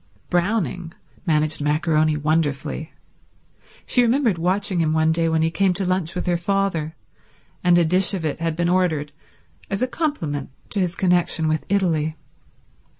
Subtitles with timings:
[0.31, 0.95] Browning
[1.27, 2.91] managed maccaroni wonderfully.
[3.85, 6.95] She remembered watching him one day when he came to lunch with her father,
[7.63, 9.11] and a dish of it had been ordered
[9.69, 12.17] as a compliment to his connection with Italy.